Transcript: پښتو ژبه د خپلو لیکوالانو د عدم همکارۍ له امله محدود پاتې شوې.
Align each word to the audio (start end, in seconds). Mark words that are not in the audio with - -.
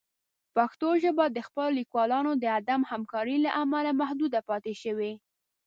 پښتو 0.55 0.87
ژبه 1.03 1.25
د 1.29 1.37
خپلو 1.47 1.69
لیکوالانو 1.79 2.31
د 2.37 2.45
عدم 2.57 2.81
همکارۍ 2.91 3.37
له 3.45 3.51
امله 3.61 3.91
محدود 4.01 4.33
پاتې 4.49 4.73
شوې. 4.83 5.11